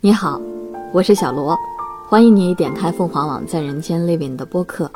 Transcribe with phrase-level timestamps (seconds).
[0.00, 0.38] 你好，
[0.92, 1.58] 我是小罗，
[2.06, 4.92] 欢迎你点开凤凰网在人间 Living 的播客。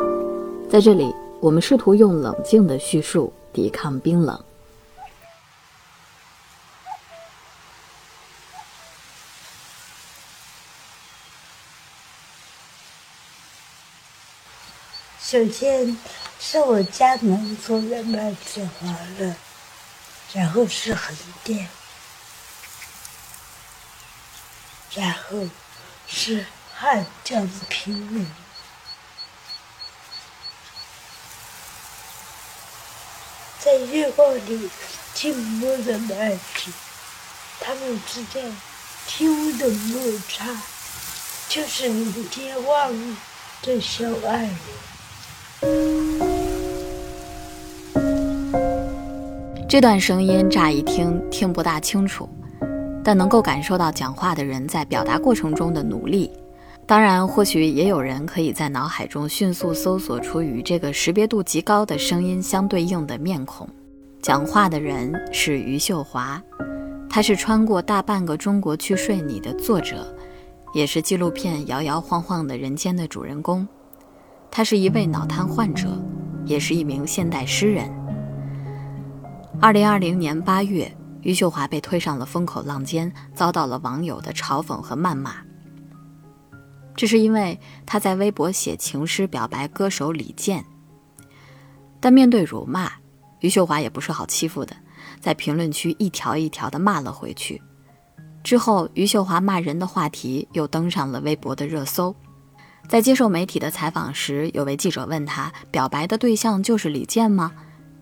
[0.71, 4.39] 在这里，我们试图用冷静的叙述抵抗冰冷。
[15.19, 15.97] 首先
[16.39, 19.35] 是我家门口的麦子黄了，
[20.35, 21.67] 然后是横店。
[24.95, 25.49] 然后
[26.09, 28.27] 是汉江平原，
[33.61, 34.69] 在月光里
[35.15, 36.73] 静默的麦子，
[37.61, 38.45] 他们之间
[39.07, 40.45] 轻微的摩擦，
[41.49, 43.15] 就是人间万物
[43.63, 44.51] 的小爱。
[49.69, 52.29] 这段声音乍一听听不大清楚。
[53.03, 56.31] 但能够感受到讲话的人在表达过程中的努力。
[56.87, 63.69] 当然，或许也有人可以在脑海中迅速搜索出与这个识别度极高的声音相对应的面孔。
[64.21, 66.43] 讲话的人是余秀华，
[67.09, 70.13] 他是穿过大半个中国去睡你的作者，
[70.75, 73.67] 也是纪录片摇摇晃晃的人间的主人公。
[74.51, 75.89] 他是一位脑瘫患者，
[76.45, 77.89] 也是一名现代诗人。
[79.61, 80.91] 二零二零年八月。
[81.23, 85.35] 余秀华被推上了风口浪尖，遭到了网友的嘲讽和谩骂。
[86.97, 90.65] 这是因为她在微博写情诗表白歌手李健。
[92.01, 92.91] 但面对辱骂，
[93.41, 94.75] 余秀华也不是好欺负的，
[95.21, 97.61] 在评论区一条一条的骂了回去。
[98.43, 102.15] 之后，余秀华骂人的话题又登上了微博的热搜。
[102.89, 107.53] 在接受媒体的采访时，有位记者问他：“表白的对象就是李健吗？”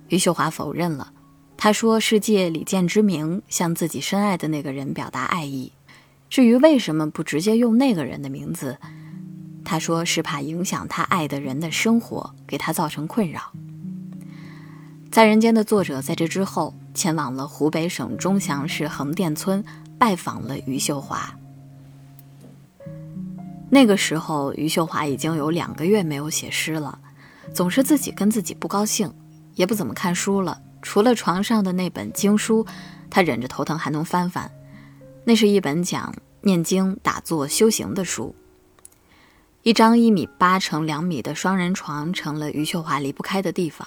[0.08, 1.12] 余秀华否认了。
[1.60, 5.72] 他说：“是借李健之名向自己深爱的那个人表达爱意。
[6.30, 8.78] 至于为什么不直接用那个人的名字，
[9.64, 13.52] 他说是怕影响他爱的人的生活，给他造成困扰。”
[15.10, 19.64] 在人间的作者在这之后前往了湖北省钟祥市横店村，
[19.98, 21.34] 拜访了余秀华。
[23.68, 27.00] 那个时候，余秀华已经有两个月没有写诗了，
[27.52, 29.12] 总是自己跟自己不高兴，
[29.56, 30.62] 也不怎么看书了。
[30.90, 32.66] 除了床上的那本经书，
[33.10, 34.50] 他忍着头疼还能翻翻。
[35.24, 38.34] 那是一本讲念经、打坐、修行的书。
[39.64, 43.86] 一张一米八乘两米的双人床成了余秀华离不开的地方。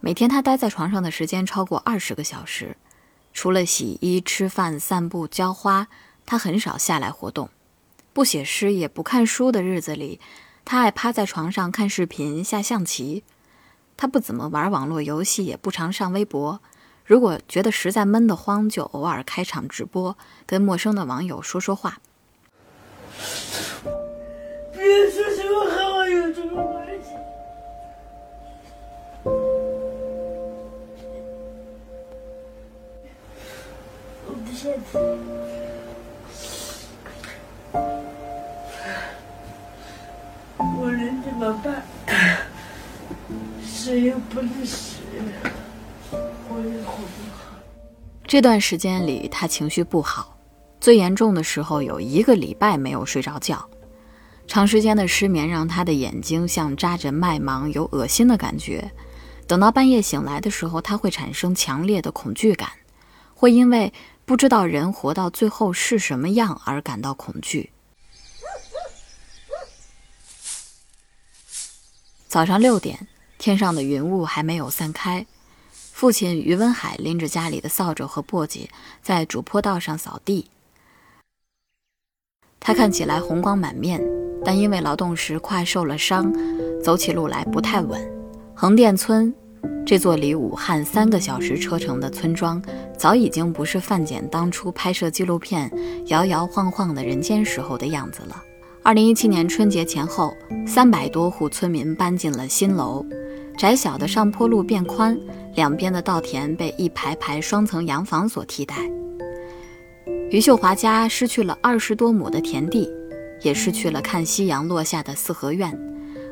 [0.00, 2.76] 每天他待在床上的时间超过二十个小时，
[3.32, 5.86] 除了洗衣、吃饭、散步、浇花，
[6.26, 7.48] 他很少下来活动。
[8.12, 10.18] 不写诗也不看书的日子里，
[10.64, 13.22] 他爱趴在床上看视频、下象棋。
[13.98, 16.60] 他不怎么玩网络游戏，也不常上微博。
[17.04, 20.16] 如果觉得实在闷得慌，就偶尔开场直播，
[20.46, 21.98] 跟陌生的网友说说话。
[24.72, 27.10] 别说什么和我有什么关系？
[34.28, 35.00] 我不现在，
[40.60, 41.82] 我能怎么办？
[43.86, 44.96] 又不能死，
[48.26, 50.36] 这段时间里，他情绪不好，
[50.80, 53.68] 最严重的时候有一个礼拜没有睡着觉。
[54.46, 58.90] 长时间的失眠让他的眼睛像扎着麦芒，有恶心的感觉。
[59.46, 62.70] 等到半夜醒来的时候，他会产生强烈的恐惧感，
[63.34, 63.92] 会因为
[64.24, 67.70] 不知道人活到最后是什么样而感到恐惧。
[72.26, 73.08] 早上六点。
[73.38, 75.24] 天上的云雾还没有散开，
[75.70, 78.66] 父亲于文海拎着家里的扫帚和簸箕
[79.00, 80.46] 在主坡道上扫地。
[82.58, 84.02] 他看起来红光满面，
[84.44, 86.32] 但因为劳动时快受了伤，
[86.82, 88.00] 走起路来不太稳。
[88.54, 89.32] 横店村
[89.86, 92.60] 这座离武汉三个小时车程的村庄，
[92.98, 95.70] 早已经不是范简当初拍摄纪录片
[96.06, 98.42] 摇摇晃晃的人间时候的样子了。
[98.82, 100.34] 二零一七年春节前后，
[100.66, 103.06] 三百多户村民搬进了新楼。
[103.58, 105.18] 窄小的上坡路变宽，
[105.56, 108.76] 两边的稻田被一排排双层洋房所替代。
[110.30, 112.88] 余秀华家失去了二十多亩的田地，
[113.42, 115.76] 也失去了看夕阳落下的四合院，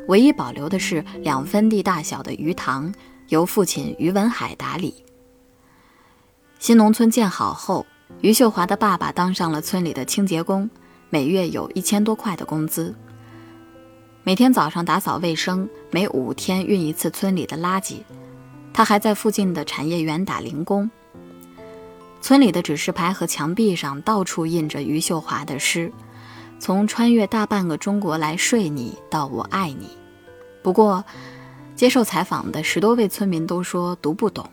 [0.06, 2.94] 唯一保留的是两分地大小的鱼塘，
[3.26, 4.94] 由父亲余文海打理。
[6.60, 7.84] 新农村建好后，
[8.20, 10.70] 余秀华的爸爸当上了村里的清洁工，
[11.10, 12.94] 每月有一千多块的工资。
[14.26, 17.98] 每天早上打扫卫生，每五天运一次村里的垃圾。
[18.74, 20.90] 他还在附近的产业园打零工。
[22.20, 25.92] 村里的指示牌和墙壁上到处印着余秀华的诗，
[26.58, 29.96] 从“穿越大半个中国来睡你”到“我爱你”。
[30.60, 31.04] 不过，
[31.76, 34.50] 接受采访的十多位村民都说读不懂。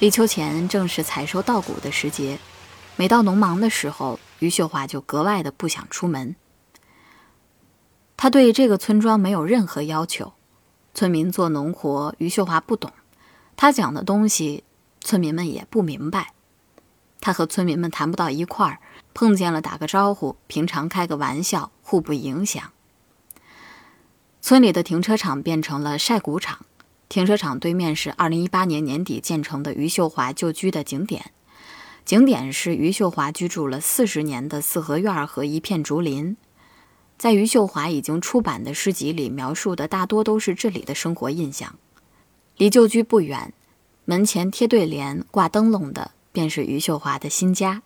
[0.00, 2.40] 立秋前正是采收稻谷的时节，
[2.96, 6.36] 每到农忙的时候，余秀华就格外的不想出门。
[8.16, 10.32] 他对这个村庄没有任何要求，
[10.94, 12.92] 村民做农活，余秀华不懂，
[13.56, 14.64] 他讲的东西，
[15.00, 16.32] 村民们也不明白。
[17.20, 18.78] 他和村民们谈不到一块儿，
[19.12, 22.72] 碰见了打个招呼，平常开个玩笑，互不影响。
[24.40, 26.64] 村里的停车场变成了晒谷场，
[27.08, 31.32] 停车场对面是2018年年底建成的余秀华旧居的景点，
[32.06, 36.36] 景点是余秀华居住了四十年的四合院和一片竹林。
[37.18, 41.74] 在余秀华已经出版的诗集里，描述的大多都是这里的生活印象。
[42.56, 43.52] 离旧居不远，
[44.04, 47.82] 门前贴对联、挂灯笼的，便是余秀华的新家。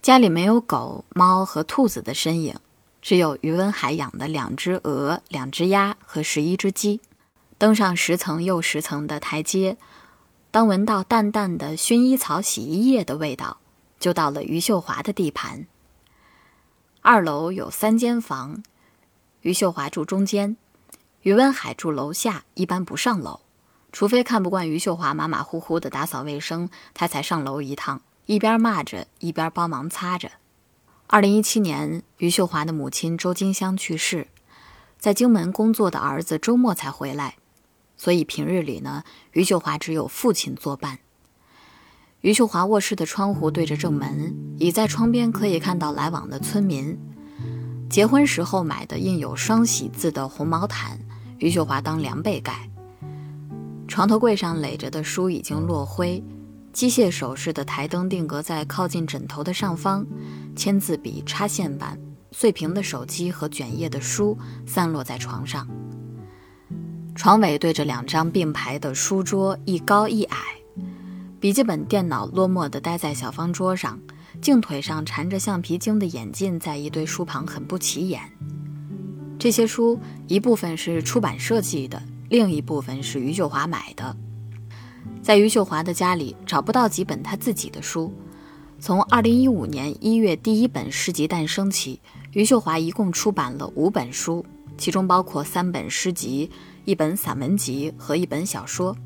[0.00, 2.54] 家里没有狗、猫和兔子的身影，
[3.02, 7.00] 只有余文海养的两只鹅、两只鸭和十一只鸡。
[7.58, 9.76] 登上十层又十层的台阶，
[10.54, 13.58] 当闻到淡淡的薰衣草洗衣液的味道，
[13.98, 15.66] 就到了余秀华的地盘。
[17.02, 18.62] 二楼有三间房，
[19.40, 20.56] 余秀华住中间，
[21.22, 23.40] 余文海住楼下，一般不上楼，
[23.90, 30.30] 除非看不惯余秀华马马虎虎的打扫卫生，他才上楼一趟，一边骂着，一边帮忙擦着。
[31.08, 34.28] 二零一七年，余秀华的母亲周金香去世，
[35.00, 37.38] 在荆门工作的儿子周末才回来，
[37.96, 40.98] 所以平日里呢，余秀华只有父亲作伴。
[42.20, 46.98] 余秀华卧室的窗户对着正门，倚在窗边可以看到来往的村民。
[47.90, 50.98] 结婚时候买的印有“双喜”字的红毛毯，
[51.38, 52.68] 余秀华当凉被盖。
[53.86, 56.24] 床头柜上垒着的书已经落灰，
[56.72, 60.04] 机械手势的台灯定格在靠近枕头的上方，
[60.56, 62.00] 签字笔、插线板、
[62.32, 64.36] 碎屏的手机和卷页的书
[64.66, 65.68] 散落在床上。
[67.14, 70.36] 床尾对着两张并排的书桌，一高一矮。
[71.38, 74.00] 笔记本电脑落寞地待在小方桌上，
[74.40, 78.20] 镜腿上缠着橡皮筋的眼镜在一堆书旁很不起眼。
[79.38, 84.16] 这些书一部分是出版社寄的，另一部分是余秀华买的。
[85.22, 88.12] 在余秀华的家里找不到几本他自己的书。
[88.80, 92.00] 从2015年1月第一本诗集诞生起，
[92.32, 94.44] 余秀华一共出版了五本书，
[94.76, 96.50] 其中包括三本诗集、
[96.84, 98.96] 一本散文集和一本小说。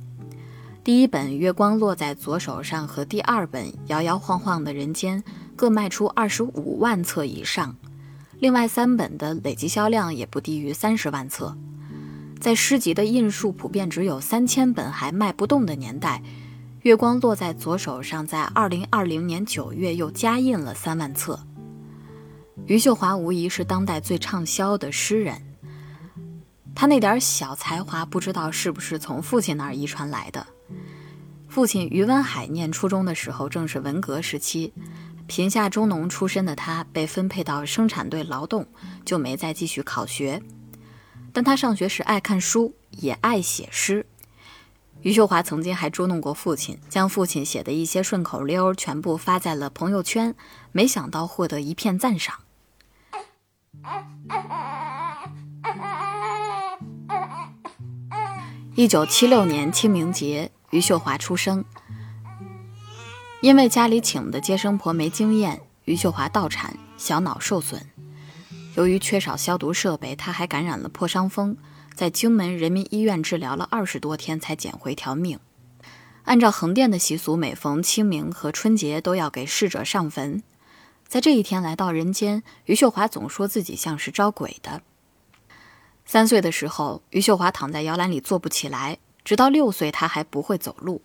[0.83, 5.23] 第一本《月光落在左手上》和第二本《摇摇晃晃的人间》
[5.55, 7.77] 各卖出二十五万册以上，
[8.39, 11.57] 另外三本的累计销量也不低于三十万册。
[12.41, 16.23] 在诗集的印数普遍只有三千本还卖不动的年代，
[16.83, 21.39] 《月光落在左手上》在二零二零年九月又加印了三万册。
[22.67, 25.41] 余秀华无疑是当代最畅销的诗人，
[26.81, 30.47] 他那点小才华不知道是不是从父亲那儿遗传来的。
[31.49, 34.73] 父亲余文海念初中的时候，正是文革时期，
[35.27, 38.65] 贫下中农出身的他被分配到生产队劳动，
[39.05, 40.41] 就没再继续考学。
[41.33, 44.07] 但他上学时爱看书，也爱写诗。
[45.03, 50.33] 余秀华曾经还捉弄过父亲，将父亲写的一些顺口溜全部发在了朋友圈，
[50.71, 52.37] 没想到获得一片赞赏。
[58.79, 60.53] 一九七六年清明节。
[60.71, 61.65] 余秀华出生，
[63.41, 67.85] 因为家里请的接生婆没经验，余秀华倒产，小脑受损。
[68.77, 71.57] 由于缺少消毒设备，她还感染了破伤风，
[71.93, 75.41] 在荆门人民医院治疗了二十多天才捡回条命。
[76.23, 80.45] 按照横店的习俗，每逢清明和春节都要给逝者上坟。
[81.09, 84.83] 在这一天来到人间，余秀华总说自己像是招鬼的。
[86.11, 88.97] 三岁的时候，余秀华躺在摇篮里坐不起来。
[89.27, 91.03] 直到六岁，他还不会走路。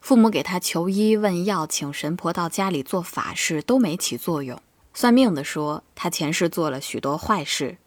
[0.00, 4.62] 父母给他求医问药，请神婆到家里做法事，都没起作用。
[4.94, 7.78] 算命的说他前世做了许多坏事，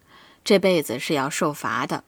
[0.44, 2.04] 这辈子是要受罚的。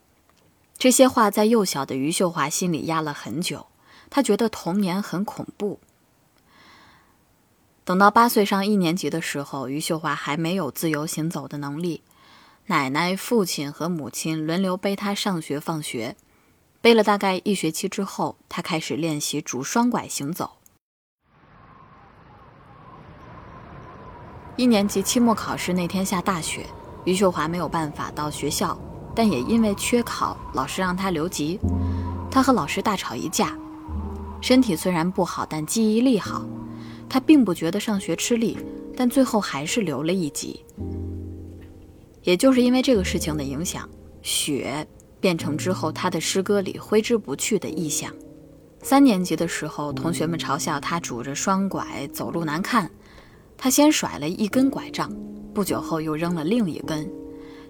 [0.78, 3.68] 这些话在幼小的余秀华心里压了很久，
[4.10, 5.80] 他觉得童年很恐怖。
[7.86, 12.02] 等到八岁上一年级的时候，余秀华还没有自由行走的能力，
[12.68, 16.16] 奶奶、父亲和母亲轮流背他上学放学。
[16.82, 20.58] 背了大概一学期之后，他开始练习拄双拐行走。
[24.56, 26.66] 一年级期末考试那天下大雪，
[27.04, 28.76] 余秀华没有办法到学校，
[29.16, 31.60] 但也因为缺考，老师让他留级。
[32.32, 33.56] 他和老师大吵一架，
[34.42, 36.44] 身体虽然不好，但记忆力好。
[37.08, 38.58] 他并不觉得上学吃力，
[38.98, 40.66] 但最后还是留了一级。
[42.26, 43.88] 也就是因为这个事情的影响，
[44.24, 44.86] 雪
[45.20, 48.12] 变成之后他的诗歌里挥之不去的意象。
[48.82, 52.90] 三年级的时候，同学们嘲笑他拄着双拐走路难看，
[53.56, 55.16] 他先甩了一根拐杖，
[55.54, 57.08] 不久后又扔了另一根。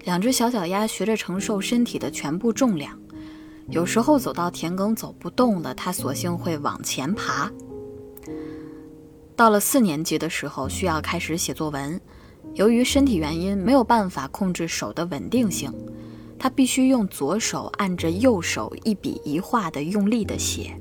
[0.06, 2.98] 两只小脚丫学着承受身体的全部重量，
[3.70, 7.52] 有时候走到田埂走不动了，他索性会往前爬。
[9.36, 12.00] 到了四年级的时候，需要开始写作文。
[12.56, 15.72] 由于身体原因，没有办法控制手的稳定性，
[16.40, 20.80] 他必须用左手按着右手一笔一画的用力的写。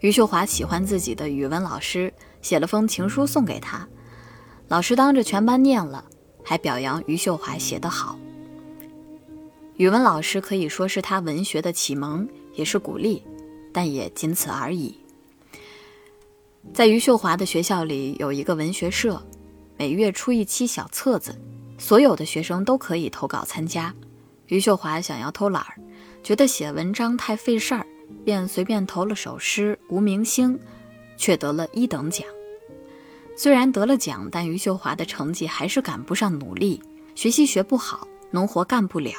[0.00, 3.88] 余秀华喜欢自己的语文老师，写了封情书送给他。
[4.68, 6.04] 老师当着全班念了，
[6.44, 8.18] 还表扬余秀华写得好。
[9.78, 13.22] 语文老师可以说是他文学的启蒙，也是鼓励，
[13.72, 14.98] 但也仅此而已。
[16.74, 19.24] 在余秀华的学校里有一个文学社，
[19.78, 21.40] 每月出一期小册子，
[21.78, 23.94] 所有的学生都可以投稿参加。
[24.48, 25.78] 余秀华想要偷懒儿，
[26.20, 27.86] 觉得写文章太费事儿，
[28.24, 30.54] 便随便投了首诗《无名星》，
[31.16, 32.26] 却得了一等奖。
[33.36, 36.82] 虽然得了奖，但余秀华的成绩还是赶不上努力，
[37.14, 39.14] 学习学不好，农活干不了。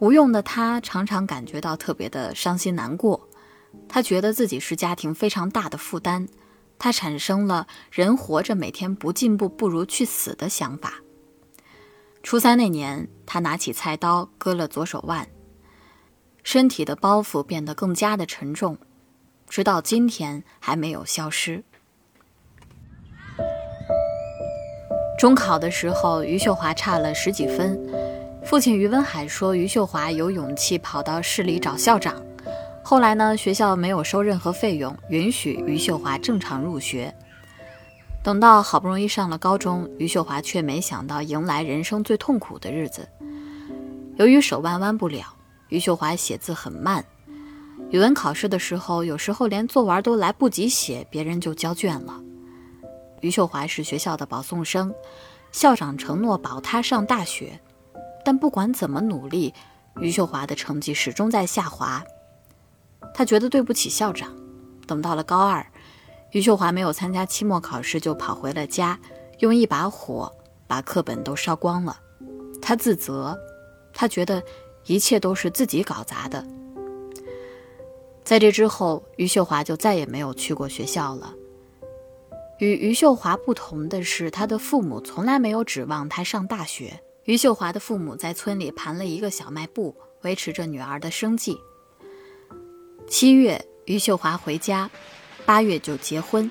[0.00, 3.26] 无用的他常常感觉到特别的伤心难过。
[3.88, 6.28] 他觉得自己是家庭非常大的负担，
[6.80, 10.94] 他产生了人活着每天不进步不如去死的想法。
[12.22, 15.28] 初三那年，他拿起菜刀割了左手腕，
[16.42, 18.78] 身体的包袱变得更加的沉重，
[19.46, 21.62] 直到今天还没有消失。
[25.18, 27.78] 中考的时候，余秀华差了十几分，
[28.42, 32.29] 父亲余文海说余秀华有勇气跑到市里找校长。
[32.90, 37.14] 后来呢，学校没有收任何费用，允许余秀华正常入学。
[38.20, 43.08] 等到好不容易上了高中，余秀华却没想到迎来人生最痛苦的日子。
[44.16, 45.24] 由于手腕弯不了，
[45.68, 47.04] 余秀华写字很慢。
[47.90, 52.20] 语文考试的时候，有时候连作文都来不及写，别人就交卷了。
[53.20, 54.92] 余秀华是学校的保送生，
[55.52, 57.60] 校长承诺保她上大学，
[58.24, 59.54] 但不管怎么努力，
[60.00, 62.02] 余秀华的成绩始终在下滑。
[63.14, 64.34] 他觉得对不起校长。
[64.86, 65.64] 等到了高二，
[66.32, 68.98] 余秀华没有参加期末考试，就跑回了家，
[69.38, 70.32] 用一把火
[70.66, 72.00] 把课本都烧光了。
[72.60, 73.38] 他自责，
[73.92, 74.42] 他觉得
[74.86, 76.44] 一切都是自己搞砸的。
[78.24, 81.34] 在这之后，余秀华就再也没有去过学校了。
[82.58, 87.00] 与余秀华不同的是，他的父母从来没有指望他上大学。
[87.24, 91.58] 余秀华的父母在村里盘了一个小卖部，维持着女儿的生计。
[93.10, 94.88] 七月，余秀华回家，
[95.44, 96.48] 八月就结婚。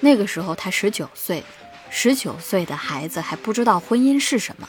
[0.00, 1.44] 那个时候她十九岁，
[1.90, 4.66] 十九岁的孩子还不知道婚姻是什么。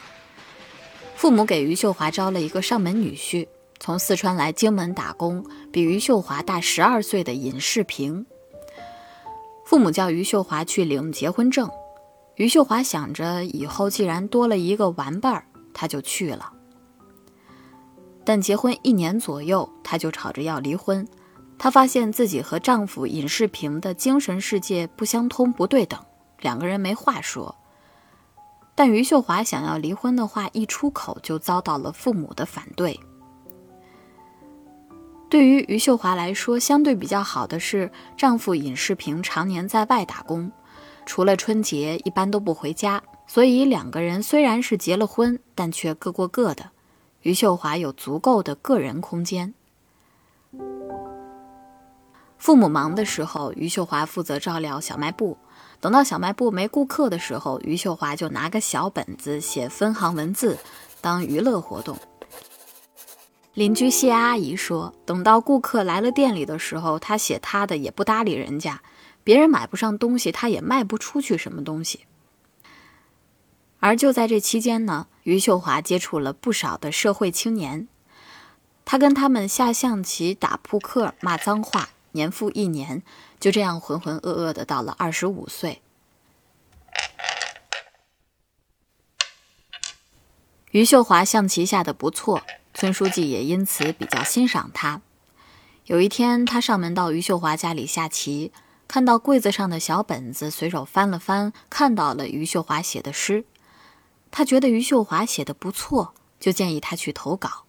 [1.16, 3.48] 父母给余秀华招了一个上门女婿，
[3.80, 8.26] 从四川来荆门打工，比余秀华大十二岁的尹世平。
[9.66, 11.70] 父母叫余秀华去领结婚证，
[12.36, 16.52] 余秀华想着以后既然多了一个玩伴儿，她就去了。
[18.30, 21.04] 但结婚一年左右，她就吵着要离婚。
[21.58, 26.00] 她发现自己和丈夫尹世平的精神世界不相通、不对等，
[26.42, 27.56] 两个人没话说。
[28.76, 33.00] 但余秀华想要离婚的话一出口，就遭到了父母的反对。
[35.28, 40.52] 对于余秀华来说，相对比较好的是，丈夫尹世平常年在外打工，
[41.04, 46.70] 除了春节一般都不回家，所以两个人虽然是结了婚，但却各过各的。
[47.22, 49.54] 余秀华有足够的个人空间。
[52.38, 55.38] 父母忙的时候，余秀华负责照料小卖部。
[55.82, 60.58] 等到小卖部没顾客的时候，余秀华就拿个小本子写分行文字，
[61.02, 61.98] 当娱乐活动。
[63.54, 68.82] 邻居谢阿姨说，等到顾客来了店里的时候，她写她的也不搭理人家，
[69.26, 72.06] 别人买不上东西，她也卖不出去什么东西。
[73.82, 77.88] 而就在这期间呢，余秀华接触了不少的社会青年，
[78.86, 83.04] 他跟他们下象棋、打扑克、骂脏话，年复一年，
[83.40, 85.82] 就这样浑浑噩噩的到了二十五岁。
[90.72, 95.02] 余秀华象棋下的不错，村书记也因此比较欣赏他。
[95.86, 98.52] 有一天，他上门到余秀华家里下棋，
[98.88, 103.46] 看到柜子上的小本子，随手翻了翻，看到了余秀华写的诗。
[104.32, 107.66] 他觉得余秀华写的不错，就建议他去投稿。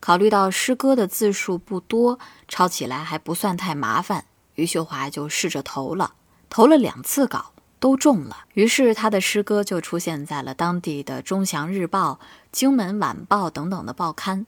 [0.00, 6.14] 考虑到诗歌的字数不多，抄起来还不算太麻烦，余秀华就试着投了，
[6.50, 8.44] 投了两次稿都中了。
[8.52, 12.18] 于是他的诗歌就出现在了当地的《中祥日报》
[12.52, 14.46] 《荆门晚报》等等的报刊。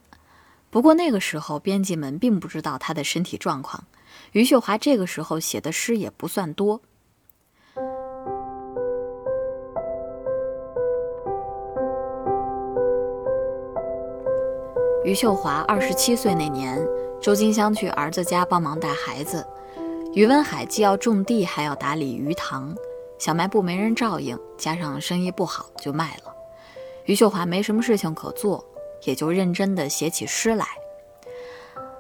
[0.69, 3.85] 不过那个时候，编辑们并不知道他的身体状况。
[4.33, 6.83] 余秀华这个时候写的诗也不算多。
[15.07, 16.85] 余秀华二十七岁那年，
[17.23, 19.47] 周金香去儿子家帮忙带孩子，
[20.15, 22.75] 余文海既要种地，还要打理鱼塘，
[23.17, 26.35] 小卖部没人照应，加上生意不好，就卖了。
[27.05, 28.65] 余秀华没什么事情可做，
[29.05, 30.67] 也就认真地写起诗来。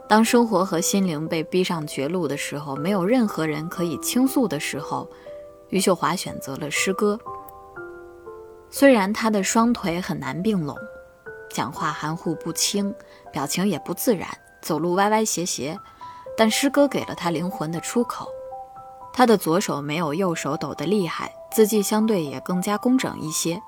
[0.08, 5.08] 当生活和心灵被逼上绝路的时候，没有任何人可以倾诉的时候，
[5.68, 7.16] 余秀华选择了诗歌。
[8.68, 10.76] 虽然她的双腿很难并拢。
[11.50, 12.94] 讲话含糊不清，
[13.32, 14.28] 表情也不自然，
[14.60, 15.78] 走路歪歪斜斜，
[16.36, 18.28] 但诗歌给了他灵魂的出口。
[19.12, 23.60] 他的左手没有右手抖得厉害，字迹相对也更加工整一些。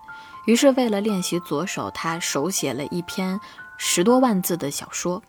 [0.44, 3.40] 于是，为了练习左手，他手写了一篇
[3.76, 5.22] 十多万字的小说。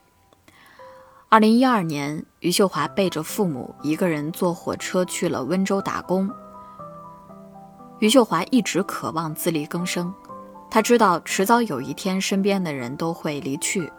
[1.30, 6.30] 二零一二年，余秀华背着父母一个人坐火车去了温州打工。
[8.00, 10.14] 余秀华一直渴望自力更生。
[10.72, 13.92] 他知道迟早有一天，身边的人都会离去。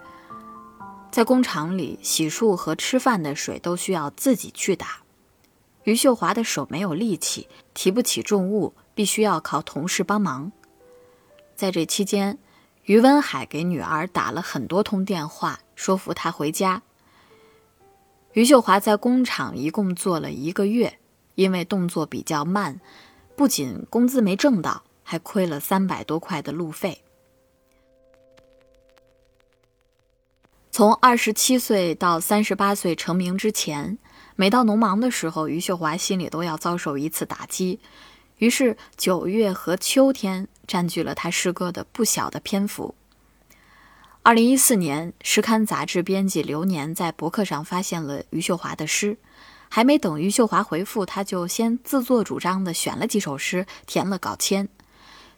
[1.10, 5.02] 在工厂里，洗漱和吃饭的水都需要自己去打。
[5.84, 10.52] 余秀华的手没有力气，提不起重物，必须要靠同事帮忙。
[11.56, 12.38] 在这期间，
[12.84, 16.82] 余文海给女儿打了很多通电话，说服她回家。
[18.34, 21.00] 余秀华在工厂一共做了一个月，
[21.34, 22.80] 因为动作比较慢，
[23.34, 24.84] 不仅工资没挣到。
[25.10, 27.02] 还亏了三百多块的路费。
[30.70, 33.98] 从二十七岁到三十八岁成名之前，
[34.36, 37.80] 每到农忙的时候，余秀华心里都要遭受一次打击。
[38.38, 42.94] 于是，九月和秋天占据了他诗歌的不小的篇幅。
[44.22, 49.18] 二零一四年，诗刊杂志编辑刘年在博客上发现了余秀华的诗，
[49.68, 54.68] 还没等余秀华回复，他就先自作主张的选了几首诗，填了稿签。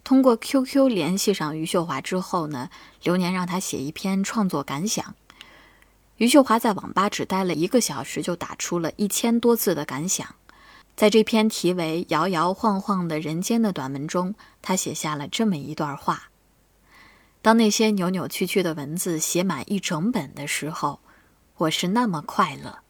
[0.05, 2.69] 通过 QQ 联系上余秀华之后呢，
[3.03, 5.15] 流年让他写一篇创作感想。
[6.17, 10.35] 余秀华在网吧只待了一个小时，就打出了一千多字的感想。
[10.95, 16.29] 在这篇题为《摇摇晃晃的人间》的短文中，他写下了这么一段话：
[17.41, 21.01] 当那些扭扭曲曲的文字写满一整本的时候，
[21.57, 22.82] 我是那么快乐。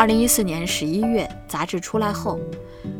[0.00, 2.40] 二零一四年十一月，杂志出来后，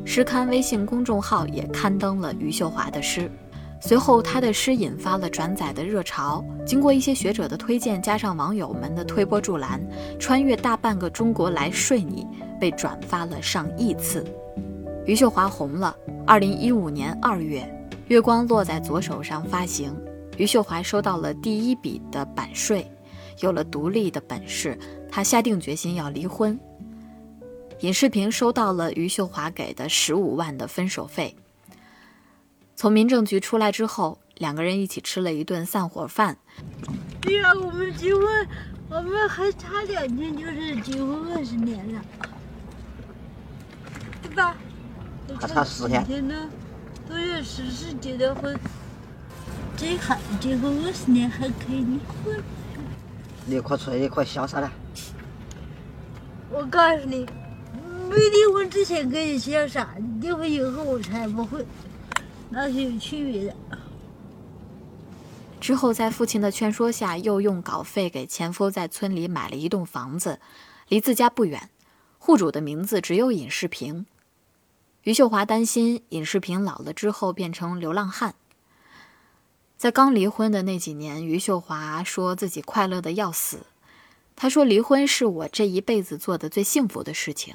[0.04, 3.32] 诗刊微信公众号也刊登了余秀华的诗。
[3.80, 6.44] 随后，他的诗引发了转载的热潮。
[6.66, 9.80] 经过一些学者的推荐，加上网友们的推波助澜，
[10.18, 12.26] 穿越大半个中国来睡你，
[12.60, 14.22] 被转发了上亿次。
[15.06, 15.96] 余秀华红了。
[16.26, 17.62] 二零一五年二月，
[18.08, 19.96] 《月光落在左手上》发行，
[20.36, 22.86] 余秀华收到了第一笔的版税，
[23.38, 24.78] 有了独立的本事，
[25.10, 26.60] 他下定决心要离婚。
[27.80, 31.34] 尹世平收到了余秀华给的十五万的分手费。
[32.76, 36.36] 从民政局出来之后，两个人一起吃了一顿散伙饭。
[37.22, 38.48] 对呀，我们结婚，
[38.90, 42.02] 我们还差两天就是结婚二十年了，
[44.22, 44.54] 对吧？
[45.40, 46.34] 还差十天呢，
[47.08, 48.54] 都月十四结的婚，
[49.78, 52.42] 真好结婚二十年还可以离婚。
[53.46, 54.70] 你快出来，你快潇洒了。
[56.50, 57.26] 我告诉你。
[58.10, 61.64] 没离婚之前可以潇洒，离婚以后我才不会，
[62.48, 63.56] 那是有区别的。
[65.60, 70.40] 之后，在父亲的劝说下，又用稿费给前夫在村里买了一栋房子，
[70.88, 71.70] 离自家不远，
[72.18, 74.06] 户主的名字只有尹世平。
[75.04, 78.34] 余秀华担心尹世平老了之后变成流浪汉。
[79.76, 83.60] 在刚离婚的那几年，余秀华说自己快乐的要死，
[84.34, 87.54] 她说离婚是我这一辈子做的最幸福的事情。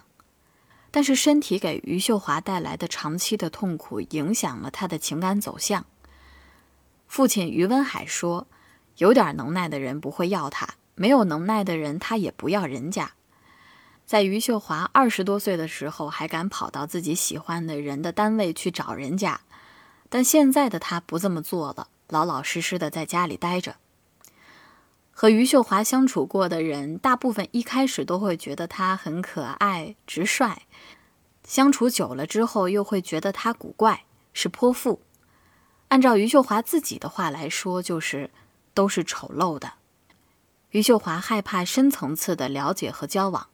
[0.95, 5.85] 但是身体给余秀华带来的长期的痛苦，影响了他的情感走向。
[7.05, 8.47] 父亲余文海说
[8.95, 13.11] ：“有点能耐的人不会要他，没有能耐的人他也不要人家。”
[14.07, 19.41] 在余秀华二十多岁的时候，还敢跑到自己喜欢的人的单位去找人家，
[20.07, 23.75] 但现在的他不这么做了，老老实实的在家里待着。
[25.17, 30.63] 和余秀华相处过的人，大部分一开始都会觉得他很可爱、直率。
[31.45, 35.01] 相处久了之后又会觉得他古怪，是泼妇。
[35.87, 38.29] 按照余秀华自己的话来说，就是
[38.73, 39.75] 都是丑陋的。
[40.71, 43.47] 余秀华害怕深层次的了解和交往，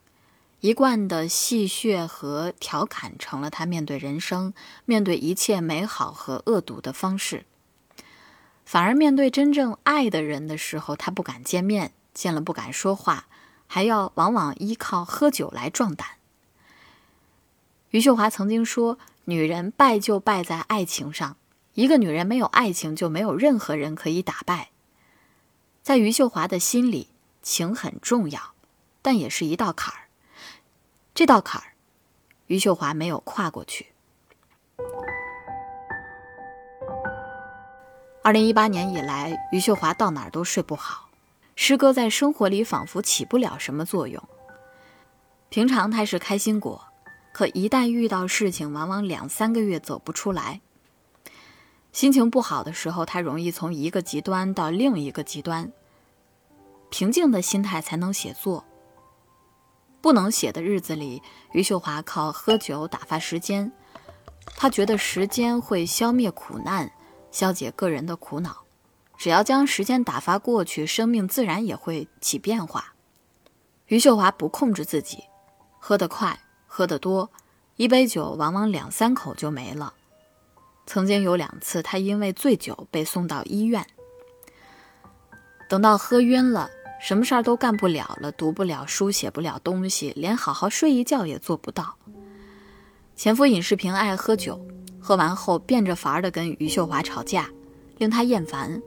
[0.62, 4.52] 一贯的戏谑和调侃成了他面对人生、
[4.86, 7.46] 面对一切美好和恶毒的方式。
[8.72, 13.28] 反而面对真正爱的人的时候，他不敢见面，见了不敢说话，
[13.68, 16.08] 还要往往依靠喝酒来壮胆。
[17.90, 21.36] 余秀华曾经说：“女人败就败在爱情上，
[21.74, 24.70] 一个女人没有爱情，就没有任何人可以打败。”
[25.84, 27.10] 在余秀华的心里。
[27.42, 28.54] 情很重要，
[29.02, 30.08] 但也是一道坎儿。
[31.14, 31.74] 这道坎儿，
[32.48, 33.88] 余秀华没有跨过去。
[38.24, 41.10] 二零一八年以来，余秀华到哪儿都睡不好，
[41.56, 44.22] 诗歌在生活里仿佛起不了什么作用。
[45.50, 46.84] 平常他是开心果，
[47.34, 50.62] 可一旦遇到事情，往往两三个月走不出来。
[51.92, 55.72] 心情不好的时候，他容易从一个极端到另一个极端。
[56.92, 58.66] 平静的心态才能写作。
[60.00, 63.72] 不能写的日子里，余秀华靠喝酒打发时间。
[64.46, 66.92] 他觉得时间会消灭苦难，
[67.32, 68.64] 消解个人的苦恼。
[69.18, 72.94] 只要将时间打发过去，生命自然也会起变化。
[73.88, 75.24] 余秀华不控制自己，
[75.80, 77.32] 喝得快，喝得多，
[77.76, 79.94] 一杯酒往往两三口就没了。
[80.86, 83.86] 曾经有两次，他因为醉酒被送到医院。
[85.70, 86.70] 等到喝晕了。
[87.04, 91.96] 什么事儿都干不了了，读不了书，写不了东西，连好好睡一觉也做不到。
[93.22, 94.60] 前夫尹世平爱喝酒，
[95.00, 97.48] 喝完后变着法儿的跟余秀华吵架，
[98.00, 98.82] 令他厌烦。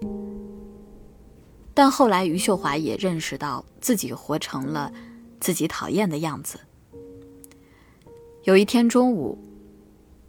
[1.73, 4.93] 但后来余秀华也认识到自己活成了
[5.39, 6.59] 自己讨厌的样子。
[8.43, 9.39] 有一天中午，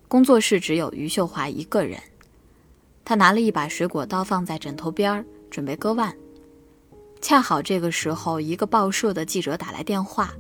[0.07, 1.99] 工作室只有余秀华一个人，
[3.03, 6.15] 他拿了一把水果刀放在枕头边儿，准备割腕。
[7.21, 10.31] 恰好这个时候，一个报社的记者打来电话。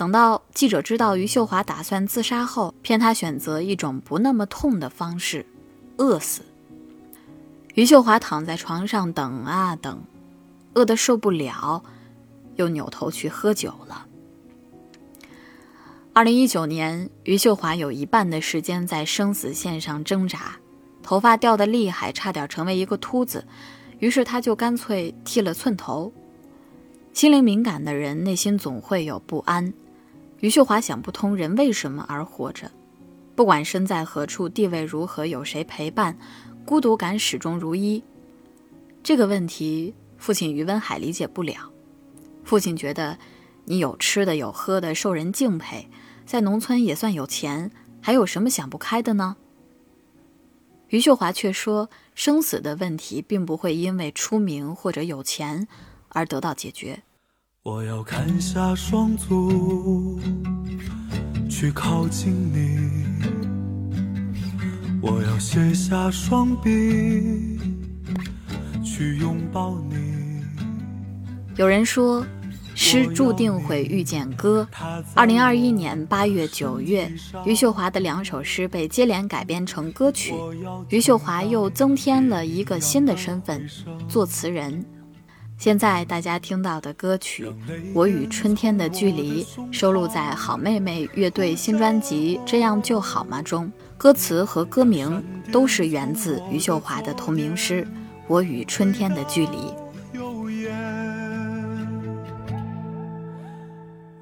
[0.00, 5.44] 等到记者知道余秀华打算自杀后，骗他选择一种不那么痛的方式——
[5.98, 6.40] 饿死。
[7.74, 10.02] 余秀华躺在床上等啊等，
[10.72, 11.82] 饿得受不了，
[12.56, 14.06] 又扭头去喝酒了。
[16.14, 20.56] 二零一九年，余秀华有一半的时间在生死线上挣扎，
[21.02, 23.46] 头发掉得厉害，差点成为一个秃子。
[23.98, 26.10] 于是他就干脆剃了寸头。
[27.12, 29.74] 心灵敏感的人内心总会有不安。
[30.40, 32.70] 余秀华想不通人为什么而活着，
[33.34, 36.18] 不管身在何处，地位如何，有谁陪伴，
[36.64, 38.02] 孤独感始终如一。
[39.02, 41.70] 这个问题，父亲余文海理解不了。
[42.42, 43.18] 父亲觉得，
[43.66, 45.88] 你有吃的有喝的，受人敬佩，
[46.24, 49.36] 在农村也算有钱，还有什么想不开的呢？
[50.88, 55.68] 余秀华却说：“生死的问题并不会因为出名或者有钱
[56.08, 57.02] 而得到解决。”
[57.62, 60.18] 我要砍下双足，
[61.50, 62.78] 去靠近你；
[65.02, 67.58] 我要卸下双臂，
[68.82, 70.42] 去拥抱你。
[71.56, 72.24] 有人说。
[72.72, 74.66] 诗注定会遇见歌。
[75.12, 77.12] 二零二一年八月、九月，
[77.44, 80.32] 余秀华的两首诗被接连改编成歌曲，
[80.88, 83.68] 余秀华又增添了一个新的身份——
[84.08, 84.82] 作词人。
[85.60, 87.44] 现在大家听到的歌曲
[87.92, 97.82] 《我与春天的距离》收录在好妹妹乐队新专辑《这样就好吗》中，歌词和歌名都是源自余秀华的同名诗
[98.26, 99.58] 《我与春天的距离》。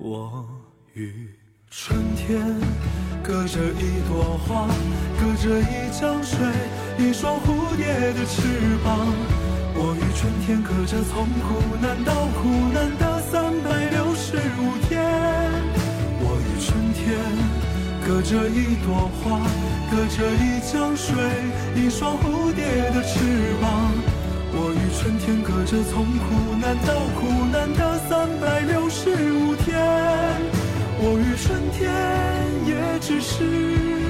[0.00, 0.44] 我
[0.94, 1.28] 与
[1.70, 2.44] 春天，
[3.22, 4.66] 隔着一朵花，
[5.20, 6.36] 隔着一江水，
[6.98, 8.42] 一双蝴蝶的翅
[8.82, 9.47] 膀。
[9.80, 14.98] 我与春天隔着从苦难到苦难的三百六十五天。
[16.18, 17.14] 我与春天
[18.04, 19.38] 隔着一朵花，
[19.88, 21.14] 隔着一江水，
[21.76, 23.22] 一双蝴蝶的翅
[23.62, 23.94] 膀。
[24.50, 29.78] 我与春天隔着从苦难到苦难的三百六十五天。
[31.00, 31.86] 我与春天
[32.66, 34.07] 也只是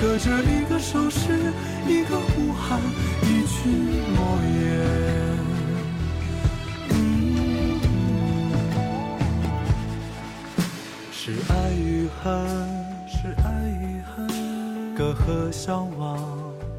[0.00, 1.52] 隔着一个手势，
[1.88, 2.80] 一个呼喊，
[3.22, 3.68] 一句
[4.14, 4.56] 诺言。
[11.10, 12.32] 是爱与恨，
[13.08, 13.48] 是爱
[13.82, 16.16] 与恨，隔河相望，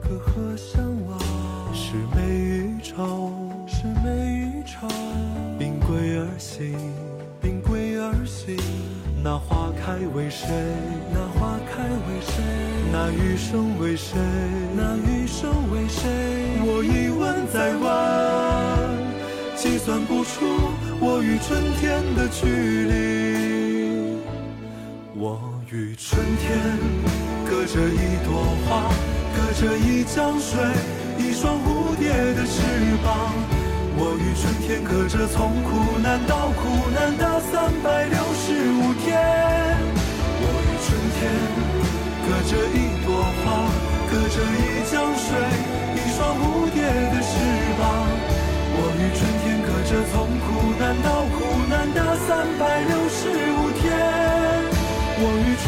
[0.02, 1.20] 隔河相望。
[1.74, 3.34] 是美与丑，
[3.68, 4.88] 是美与丑，
[5.60, 6.74] 并归而行，
[7.42, 8.58] 并归而行。
[9.22, 10.48] 那花开为谁？
[11.12, 12.42] 那花开为谁？
[12.92, 14.18] 那余生为谁？
[14.78, 16.10] 那余生为谁？
[16.64, 17.88] 我一问再问，
[19.58, 20.46] 计算不出
[21.02, 22.48] 我与春天的距
[22.88, 24.24] 离。
[25.16, 25.38] 我
[25.70, 26.80] 与春天
[27.46, 28.90] 隔着一朵花，
[29.36, 30.64] 隔着一江水，
[31.18, 32.56] 一双蝴蝶的翅
[33.04, 33.34] 膀。
[34.02, 37.99] 我与春天隔着从苦难到苦难的三百
[45.30, 45.38] 水，
[45.94, 47.38] 一双蝴蝶的翅
[47.78, 47.82] 膀。
[48.74, 51.38] 我与春天隔着从苦难到苦
[51.70, 53.86] 难的三百六十五天。
[55.22, 55.68] 我与春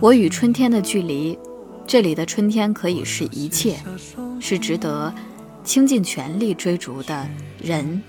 [0.00, 1.38] 我与春天的距离，
[1.86, 3.78] 这里的春天可以是一切，
[4.40, 5.12] 是值得
[5.62, 7.26] 倾尽全力追逐的
[7.62, 8.02] 人、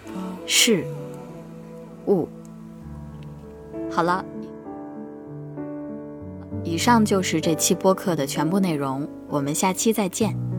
[0.46, 0.86] 事、
[2.08, 2.28] 物。
[3.92, 4.26] 好了，
[6.64, 10.53] 以上就是这期播客的全部内容，我们下期再见。